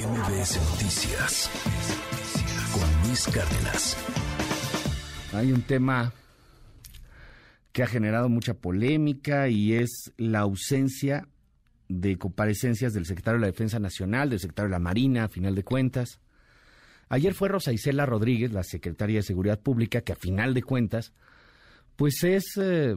[0.00, 1.50] MBS Noticias
[2.72, 3.96] con Luis Cárdenas.
[5.34, 6.14] Hay un tema
[7.72, 11.28] que ha generado mucha polémica y es la ausencia
[11.88, 15.54] de comparecencias del secretario de la Defensa Nacional, del secretario de la Marina, a final
[15.54, 16.18] de cuentas.
[17.10, 21.12] Ayer fue Rosa Isela Rodríguez, la secretaria de Seguridad Pública, que a final de cuentas,
[21.96, 22.96] pues es eh,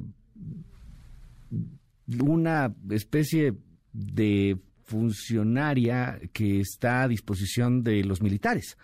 [2.22, 3.56] una especie
[3.92, 4.58] de
[4.94, 8.78] funcionaria que está a disposición de los militares.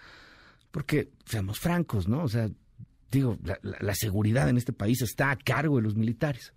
[0.71, 2.23] Porque, seamos francos, ¿no?
[2.23, 2.49] O sea,
[3.11, 6.53] digo, la, seguridad en este país está a cargo de los militares.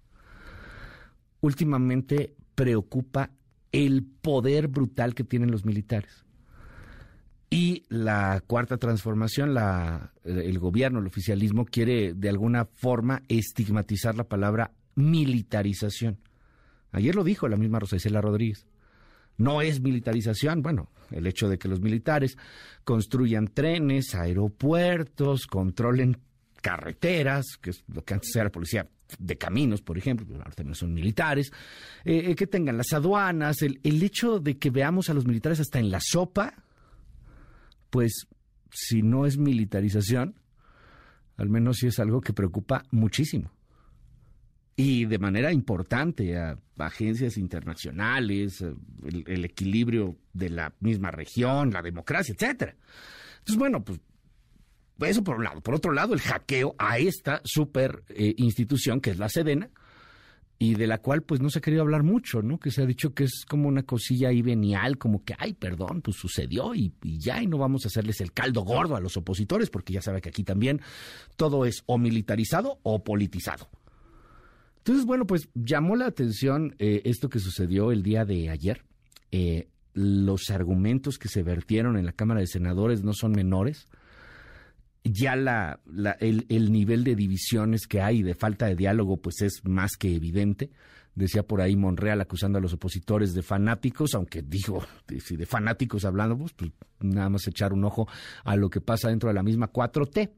[1.42, 3.30] Últimamente preocupa
[3.72, 6.24] el poder brutal que tienen los militares.
[7.50, 9.54] Y la cuarta transformación,
[10.24, 16.16] el gobierno, el oficialismo, quiere de alguna forma estigmatizar la palabra militarización.
[16.90, 18.66] Ayer lo dijo la misma Rosa Isela Rodríguez.
[19.38, 22.36] No es militarización, bueno, el hecho de que los militares
[22.84, 26.18] construyan trenes, aeropuertos, controlen
[26.60, 30.94] carreteras, que es lo que antes era policía de caminos, por ejemplo, ahora también son
[30.94, 31.52] militares,
[32.04, 35.60] eh, eh, que tengan las aduanas, el, el hecho de que veamos a los militares
[35.60, 36.54] hasta en la sopa,
[37.90, 38.26] pues
[38.70, 40.34] si no es militarización,
[41.36, 43.50] al menos sí es algo que preocupa muchísimo
[44.82, 48.74] y de manera importante a agencias internacionales, eh,
[49.26, 52.74] el, equilibrio de la misma región, la democracia, etcétera.
[53.38, 54.00] Entonces, bueno, pues
[55.02, 55.60] eso por un lado.
[55.60, 59.70] Por otro lado, el hackeo a esta super eh, institución que es la Sedena
[60.58, 62.58] y de la cual pues no se ha querido hablar mucho, ¿no?
[62.58, 66.02] Que se ha dicho que es como una cosilla ahí venial, como que, ay, perdón,
[66.02, 69.16] pues sucedió y, y, ya, y no vamos a hacerles el caldo gordo a los
[69.16, 70.80] opositores, porque ya sabe que aquí también
[71.36, 73.68] todo es o militarizado o politizado.
[74.82, 78.82] Entonces, bueno, pues llamó la atención eh, esto que sucedió el día de ayer.
[79.30, 83.86] Eh, los argumentos que se vertieron en la Cámara de Senadores no son menores.
[85.04, 85.78] Ya la,
[86.18, 90.16] el, el, nivel de divisiones que hay de falta de diálogo, pues es más que
[90.16, 90.70] evidente.
[91.14, 94.84] Decía por ahí Monreal acusando a los opositores de fanáticos, aunque digo,
[95.24, 98.08] si de fanáticos hablando, pues, pues, nada más echar un ojo
[98.42, 100.32] a lo que pasa dentro de la misma 4T.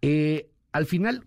[0.00, 1.24] Eh, al final,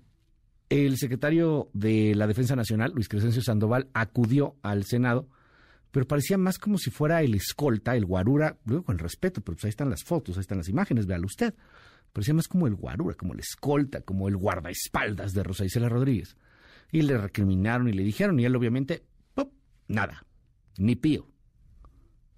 [0.72, 5.28] el secretario de la Defensa Nacional, Luis Crescencio Sandoval, acudió al Senado,
[5.92, 9.66] pero parecía más como si fuera el escolta, el guarura, luego con respeto, pero pues
[9.66, 11.54] ahí están las fotos, ahí están las imágenes, véalo usted.
[12.14, 16.38] Parecía más como el guarura, como el escolta, como el guardaespaldas de Rosa Isela Rodríguez.
[16.90, 19.52] Y le recriminaron y le dijeron, y él obviamente, ¡pop!
[19.90, 20.26] nada,
[20.78, 21.28] ni pío.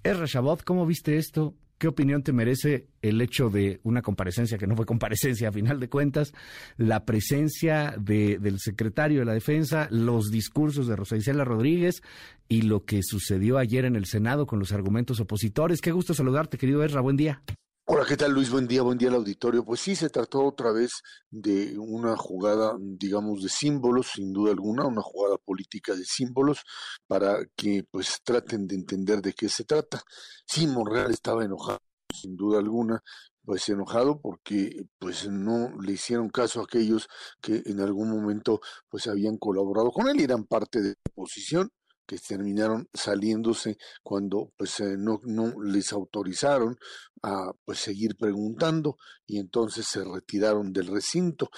[0.01, 1.55] Ezra Shabot, ¿cómo viste esto?
[1.83, 5.81] ¿Qué opinión te merece el hecho de una comparecencia que no fue comparecencia a final
[5.81, 6.31] de cuentas,
[6.77, 12.01] la presencia del secretario de la Defensa, los discursos de Rosa Isela Rodríguez
[12.47, 15.81] y lo que sucedió ayer en el Senado con los argumentos opositores?
[15.81, 17.01] Qué gusto saludarte, querido Ezra.
[17.01, 17.41] Buen día.
[17.85, 18.49] Hola, ¿qué tal Luis?
[18.49, 19.65] Buen día, buen día al auditorio.
[19.65, 24.85] Pues sí, se trató otra vez de una jugada, digamos, de símbolos, sin duda alguna,
[24.85, 26.63] una jugada política de símbolos
[27.07, 30.01] para que pues traten de entender de qué se trata.
[30.45, 31.79] Sí, Monreal estaba enojado,
[32.13, 33.03] sin duda alguna,
[33.43, 37.09] pues enojado porque pues no le hicieron caso a aquellos
[37.41, 41.69] que en algún momento pues habían colaborado con él y eran parte de la oposición
[42.05, 46.77] que terminaron saliéndose cuando pues eh, no, no les autorizaron
[47.21, 51.49] a pues seguir preguntando y entonces se retiraron del recinto.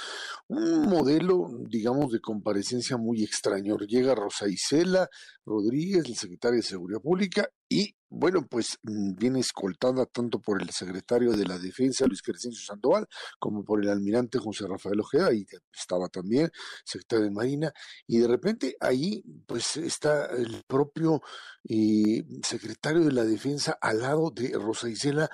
[0.48, 3.78] Un modelo, digamos, de comparecencia muy extraño.
[3.78, 5.10] Llega Rosa Isela
[5.46, 10.70] Rodríguez, el secretario de Seguridad Pública, y bueno, pues mm, viene escoltada tanto por el
[10.70, 13.08] secretario de la Defensa, Luis Crescencio Sandoval,
[13.40, 16.50] como por el almirante José Rafael Ojeda, y estaba también
[16.86, 17.74] secretario de Marina,
[18.08, 21.22] y de repente ahí pues está el propio
[21.68, 25.30] eh, secretario de la Defensa al lado de Rosa Isela,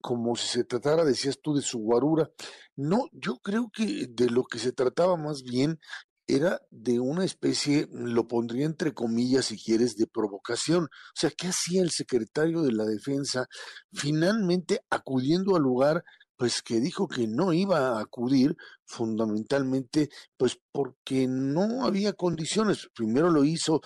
[0.00, 2.30] como si se tratara, decías tú, de su guarura.
[2.76, 5.80] No, yo creo que de lo que se trataba más bien
[6.26, 10.84] era de una especie, lo pondría entre comillas si quieres, de provocación.
[10.84, 13.46] O sea, ¿qué hacía el secretario de la defensa
[13.92, 16.04] finalmente acudiendo al lugar
[16.36, 22.88] pues que dijo que no iba a acudir fundamentalmente pues porque no había condiciones.
[22.94, 23.80] Primero lo hizo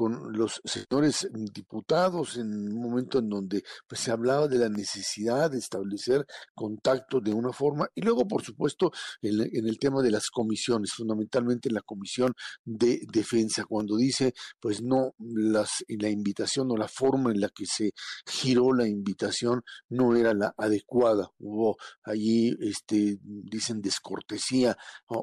[0.00, 5.50] con los señores diputados en un momento en donde pues, se hablaba de la necesidad
[5.50, 6.24] de establecer
[6.54, 10.92] contacto de una forma y luego por supuesto en, en el tema de las comisiones
[10.94, 12.32] fundamentalmente la comisión
[12.64, 17.66] de defensa cuando dice pues no las la invitación o la forma en la que
[17.66, 17.90] se
[18.24, 19.60] giró la invitación
[19.90, 21.30] no era la adecuada.
[21.38, 24.78] Hubo allí este dicen descortesía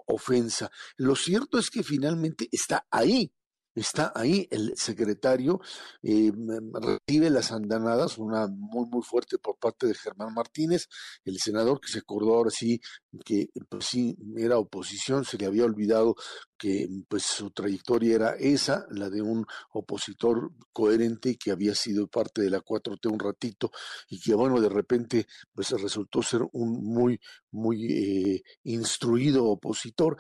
[0.06, 0.70] ofensa.
[0.98, 3.32] Lo cierto es que finalmente está ahí
[3.80, 5.62] está ahí el secretario,
[6.02, 6.32] eh,
[6.74, 10.88] recibe las andanadas, una muy, muy fuerte por parte de Germán Martínez,
[11.24, 12.80] el senador que se acordó ahora sí
[13.26, 16.16] que pues sí era oposición, se le había olvidado
[16.58, 22.42] que pues su trayectoria era esa, la de un opositor coherente que había sido parte
[22.42, 23.72] de la 4T un ratito
[24.10, 27.20] y que bueno, de repente pues resultó ser un muy,
[27.52, 30.18] muy eh, instruido opositor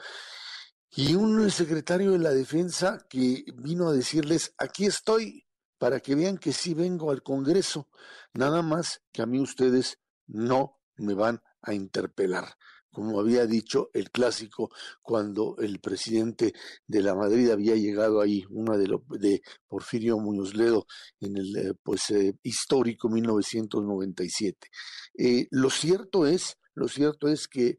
[0.97, 5.45] y un secretario de la defensa que vino a decirles, aquí estoy,
[5.77, 7.88] para que vean que sí vengo al Congreso,
[8.33, 12.45] nada más que a mí ustedes no me van a interpelar.
[12.89, 14.71] Como había dicho el clásico
[15.03, 16.55] cuando el presidente
[16.88, 20.88] de la Madrid había llegado ahí, una de, de Porfirio Muñoz Ledo
[21.19, 24.67] en el eh, pues eh, histórico 1997.
[25.15, 27.77] Eh, lo cierto es, lo cierto es que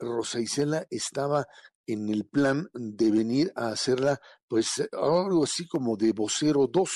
[0.00, 1.46] Rosa Isela estaba
[1.88, 6.90] en el plan de venir a hacerla, pues algo así como de vocero 2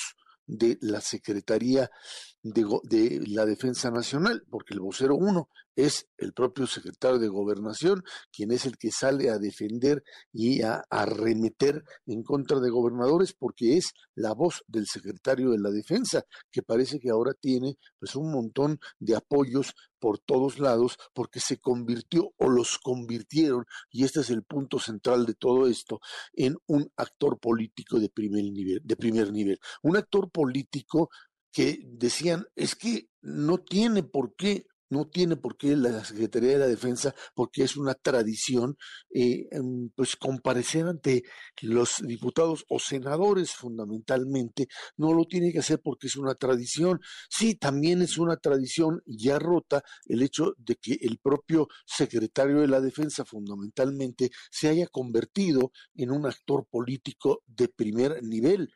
[0.46, 1.90] de la Secretaría
[2.42, 8.02] de, de, la Defensa Nacional, porque el vocero 1 es el propio secretario de Gobernación,
[8.30, 10.02] quien es el que sale a defender
[10.32, 15.70] y a arremeter en contra de gobernadores, porque es la voz del secretario de la
[15.70, 21.38] Defensa, que parece que ahora tiene pues un montón de apoyos por todos lados, porque
[21.38, 26.00] se convirtió o los convirtieron, y este es el punto central de todo esto,
[26.32, 29.60] en un actor político de primer nivel, de primer nivel.
[29.82, 31.08] Un actor político
[31.52, 36.58] que decían, es que no tiene por qué no tiene por qué la Secretaría de
[36.58, 38.76] la Defensa, porque es una tradición,
[39.14, 41.22] eh, em, pues comparecer ante
[41.62, 44.68] los diputados o senadores fundamentalmente,
[44.98, 47.00] no lo tiene que hacer porque es una tradición.
[47.30, 52.68] Sí, también es una tradición ya rota el hecho de que el propio secretario de
[52.68, 58.68] la Defensa fundamentalmente se haya convertido en un actor político de primer nivel.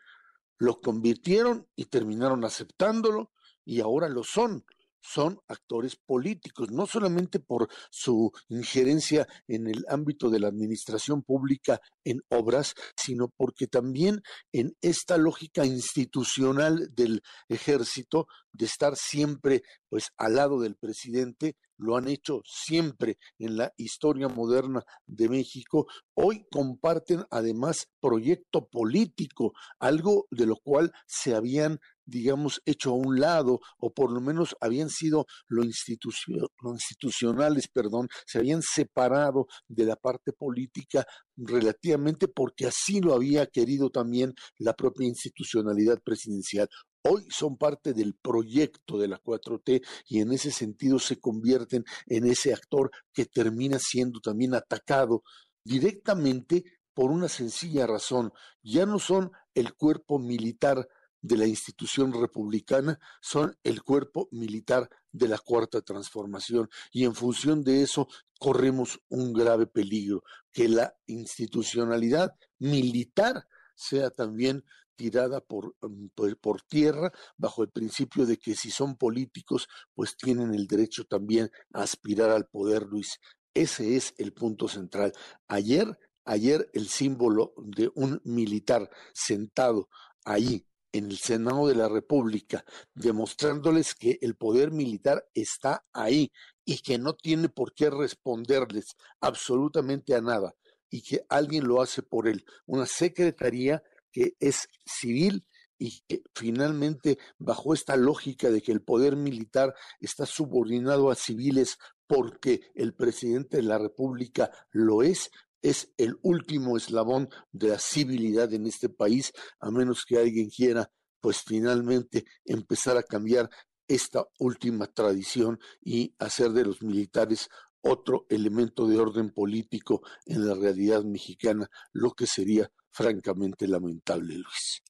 [0.58, 3.30] Lo convirtieron y terminaron aceptándolo
[3.64, 4.64] y ahora lo son
[5.06, 11.80] son actores políticos, no solamente por su injerencia en el ámbito de la administración pública
[12.04, 14.22] en obras, sino porque también
[14.52, 21.96] en esta lógica institucional del ejército de estar siempre pues al lado del presidente, lo
[21.96, 25.86] han hecho siempre en la historia moderna de México.
[26.14, 33.20] Hoy comparten además proyecto político, algo de lo cual se habían digamos, hecho a un
[33.20, 39.84] lado, o por lo menos habían sido lo, lo institucionales, perdón, se habían separado de
[39.84, 41.04] la parte política
[41.36, 46.68] relativamente porque así lo había querido también la propia institucionalidad presidencial.
[47.02, 52.26] Hoy son parte del proyecto de la 4T y en ese sentido se convierten en
[52.26, 55.22] ese actor que termina siendo también atacado
[55.62, 56.64] directamente
[56.94, 58.32] por una sencilla razón.
[58.62, 60.88] Ya no son el cuerpo militar
[61.26, 67.64] de la institución republicana son el cuerpo militar de la cuarta transformación y en función
[67.64, 68.08] de eso
[68.38, 74.64] corremos un grave peligro, que la institucionalidad militar sea también
[74.94, 80.16] tirada por, mm, por, por, tierra bajo el principio de que si son políticos, pues
[80.16, 83.20] tienen el derecho también a aspirar al poder, Luis.
[83.52, 85.12] Ese es el punto central.
[85.48, 89.88] Ayer, ayer el símbolo de un militar sentado
[90.24, 90.66] ahí
[90.98, 92.64] en el Senado de la República,
[92.94, 96.32] demostrándoles que el poder militar está ahí
[96.64, 100.54] y que no tiene por qué responderles absolutamente a nada
[100.90, 102.44] y que alguien lo hace por él.
[102.66, 105.46] Una secretaría que es civil
[105.78, 111.78] y que finalmente bajo esta lógica de que el poder militar está subordinado a civiles
[112.06, 115.30] porque el presidente de la República lo es,
[115.66, 120.88] es el último eslabón de la civilidad en este país, a menos que alguien quiera,
[121.20, 123.50] pues finalmente empezar a cambiar
[123.88, 127.48] esta última tradición y hacer de los militares
[127.80, 134.82] otro elemento de orden político en la realidad mexicana, lo que sería francamente lamentable, Luis.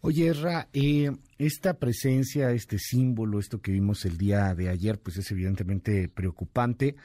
[0.00, 5.18] Oye, Ra, eh, esta presencia, este símbolo, esto que vimos el día de ayer, pues
[5.18, 6.96] es evidentemente preocupante.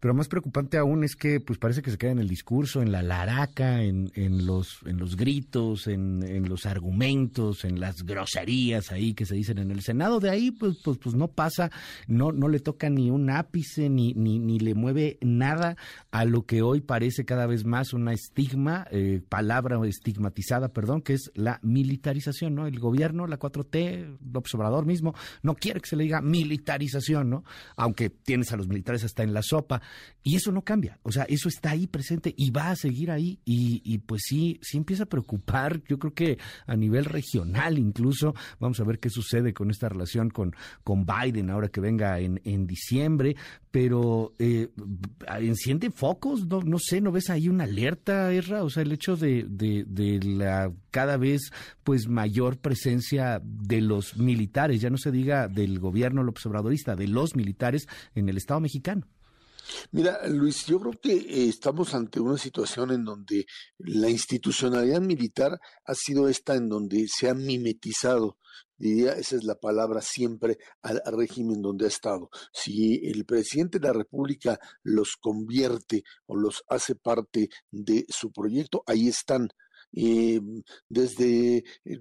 [0.00, 2.92] Pero más preocupante aún es que pues parece que se queda en el discurso, en
[2.92, 8.92] la laraca, en, en los, en los gritos, en, en, los argumentos, en las groserías
[8.92, 10.20] ahí que se dicen en el Senado.
[10.20, 11.70] De ahí pues, pues, pues no pasa,
[12.06, 15.76] no, no le toca ni un ápice, ni, ni, ni le mueve nada
[16.10, 21.14] a lo que hoy parece cada vez más una estigma, eh, palabra estigmatizada, perdón, que
[21.14, 22.66] es la militarización, ¿no?
[22.66, 27.44] El gobierno, la 4T, el observador mismo, no quiere que se le diga militarización, ¿no?
[27.76, 29.82] Aunque tienes a los militares hasta en la sopa.
[30.22, 33.38] Y eso no cambia, o sea, eso está ahí presente y va a seguir ahí
[33.44, 38.80] y, pues sí, sí empieza a preocupar, yo creo que a nivel regional incluso, vamos
[38.80, 42.66] a ver qué sucede con esta relación con, con Biden ahora que venga en, en
[42.66, 43.36] diciembre,
[43.70, 44.70] pero eh,
[45.38, 48.64] enciende focos, no, no sé, ¿no ves ahí una alerta, Erra?
[48.64, 51.52] O sea, el hecho de, de, de la cada vez
[51.84, 57.36] pues mayor presencia de los militares, ya no se diga del gobierno observadorista, de los
[57.36, 59.06] militares en el Estado mexicano.
[59.92, 63.46] Mira, Luis, yo creo que eh, estamos ante una situación en donde
[63.78, 68.38] la institucionalidad militar ha sido esta en donde se ha mimetizado
[68.78, 72.30] diría, esa es la palabra siempre al, régimen donde ha estado.
[72.52, 78.82] Si el presidente de la República los convierte o los hace parte de su proyecto,
[78.86, 79.48] ahí están
[80.88, 82.00] desde eh,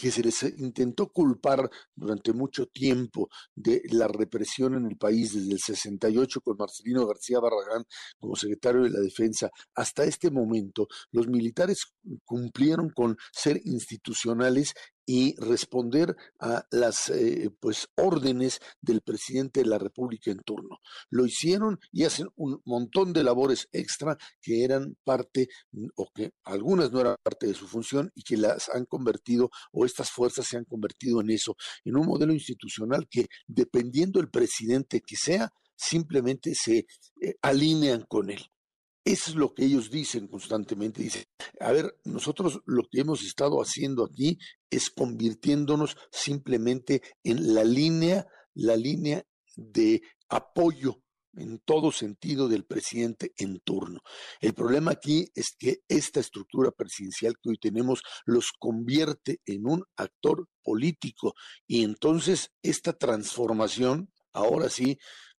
[0.00, 5.52] que se les intentó culpar durante mucho tiempo de la represión en el país, desde
[5.52, 7.84] el 68 con Marcelino García Barragán
[8.18, 11.94] como secretario de la Defensa, hasta este momento, los militares
[12.24, 14.74] cumplieron con ser institucionales
[15.06, 20.78] y responder a las eh, pues órdenes del presidente de la República en turno.
[21.10, 26.32] Lo hicieron y hacen un montón de labores extra que eran parte mm, o que
[26.44, 30.46] algunas no eran parte de su función y que las han convertido o estas fuerzas
[30.46, 35.52] se han convertido en eso, en un modelo institucional que dependiendo del presidente que sea,
[35.76, 36.86] simplemente se
[37.20, 38.42] eh, alinean con él.
[39.04, 41.02] Eso es lo que ellos dicen constantemente.
[41.02, 41.24] Dicen,
[41.60, 44.38] a ver, nosotros lo que hemos estado haciendo aquí
[44.70, 49.24] es convirtiéndonos simplemente en la línea, la línea
[49.56, 51.02] de apoyo
[51.34, 54.00] en todo sentido del presidente en turno.
[54.40, 59.84] El problema aquí es que esta estructura presidencial que hoy tenemos los convierte en un
[59.96, 61.34] actor político
[61.66, 64.98] y entonces esta transformación, ahora sí,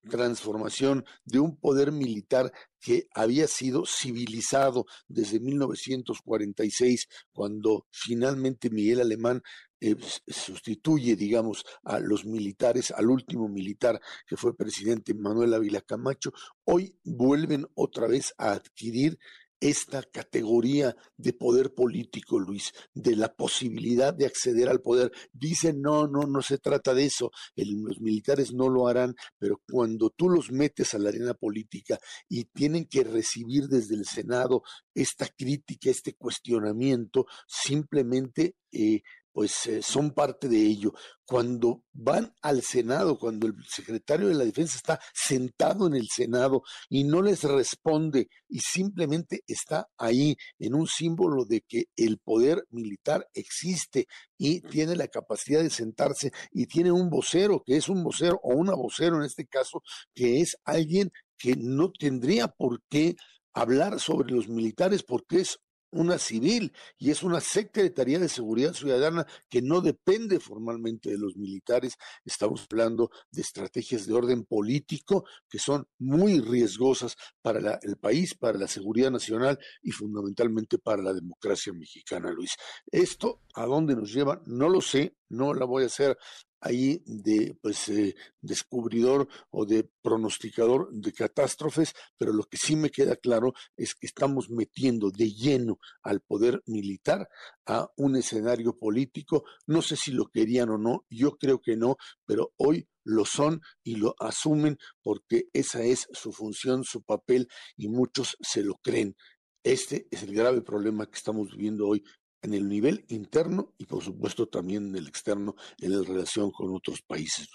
[0.08, 9.42] transformación de un poder militar que había sido civilizado desde 1946, cuando finalmente Miguel Alemán
[9.80, 9.96] eh,
[10.28, 16.32] sustituye, digamos, a los militares, al último militar que fue presidente Manuel Ávila Camacho,
[16.64, 19.18] hoy vuelven otra vez a adquirir
[19.62, 25.12] esta categoría de poder político, Luis, de la posibilidad de acceder al poder.
[25.32, 30.10] Dicen, no, no, no se trata de eso, los militares no lo harán, pero cuando
[30.10, 34.64] tú los metes a la arena política y tienen que recibir desde el Senado
[34.94, 40.92] esta crítica, este cuestionamiento, simplemente eh, pues eh, son parte de ello.
[41.24, 46.62] Cuando van al Senado, cuando el secretario de la Defensa está sentado en el Senado
[46.88, 52.66] y no les responde y simplemente está ahí en un símbolo de que el poder
[52.70, 58.04] militar existe y tiene la capacidad de sentarse y tiene un vocero, que es un
[58.04, 59.82] vocero o una vocero en este caso,
[60.14, 63.16] que es alguien que no tendría por qué
[63.54, 65.58] hablar sobre los militares porque es
[65.92, 71.36] una civil y es una Secretaría de Seguridad Ciudadana que no depende formalmente de los
[71.36, 71.96] militares.
[72.24, 78.58] Estamos hablando de estrategias de orden político que son muy riesgosas para el país, para
[78.58, 82.56] la seguridad nacional y fundamentalmente para la democracia mexicana, Luis.
[82.90, 84.42] Esto, ¿a dónde nos lleva?
[84.46, 86.16] No lo sé, no la voy a hacer
[86.62, 92.90] ahí de pues eh, descubridor o de pronosticador de catástrofes, pero lo que sí me
[92.90, 97.28] queda claro es que estamos metiendo de lleno al poder militar
[97.66, 99.44] a un escenario político.
[99.66, 103.60] No sé si lo querían o no, yo creo que no, pero hoy lo son
[103.82, 109.16] y lo asumen porque esa es su función, su papel y muchos se lo creen.
[109.64, 112.02] Este es el grave problema que estamos viviendo hoy
[112.42, 116.74] en el nivel interno y por supuesto también en el externo en la relación con
[116.74, 117.48] otros países.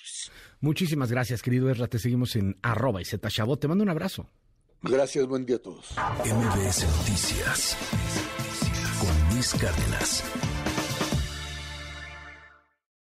[0.60, 1.88] Muchísimas gracias, querido Erra.
[1.88, 3.60] Te seguimos en arroba y Chabot.
[3.60, 4.30] Te mando un abrazo.
[4.82, 5.92] Gracias, buen día a todos.
[6.24, 7.78] MBS Noticias
[9.00, 10.24] con Luis Cárdenas.